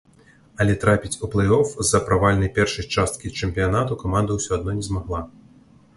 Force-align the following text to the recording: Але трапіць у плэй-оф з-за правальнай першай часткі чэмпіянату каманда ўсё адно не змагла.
Але 0.63 0.73
трапіць 0.83 1.19
у 1.27 1.27
плэй-оф 1.33 1.75
з-за 1.83 2.01
правальнай 2.09 2.51
першай 2.57 2.89
часткі 2.95 3.35
чэмпіянату 3.43 3.99
каманда 4.03 4.31
ўсё 4.39 4.51
адно 4.59 4.71
не 4.79 4.83
змагла. 4.93 5.21